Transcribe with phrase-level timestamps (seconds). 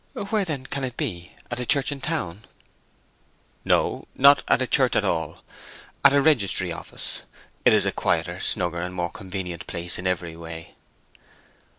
[0.13, 1.33] "Where, then, can it be?
[1.51, 2.45] At a church in town?"
[3.63, 4.07] "No.
[4.15, 5.43] Not at a church at all.
[6.03, 7.21] At a registry office.
[7.65, 10.73] It is a quieter, snugger, and more convenient place in every way."